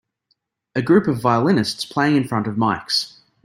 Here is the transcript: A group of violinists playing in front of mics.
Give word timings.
A 0.73 0.81
group 0.81 1.07
of 1.07 1.21
violinists 1.21 1.85
playing 1.85 2.15
in 2.15 2.27
front 2.27 2.47
of 2.47 2.55
mics. 2.55 3.19